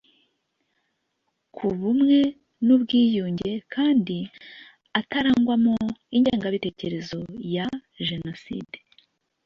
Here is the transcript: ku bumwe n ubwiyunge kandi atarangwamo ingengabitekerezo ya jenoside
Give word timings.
ku 1.55 1.65
bumwe 1.79 2.19
n 2.65 2.67
ubwiyunge 2.75 3.51
kandi 3.73 4.17
atarangwamo 4.99 5.75
ingengabitekerezo 6.15 7.19
ya 7.55 7.67
jenoside 8.07 8.77